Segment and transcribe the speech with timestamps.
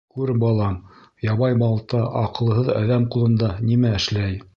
[0.17, 0.77] —Күр, балам,
[1.25, 4.39] ябай балта аҡылһыҙ әҙәм ҡулында нимә эшләй.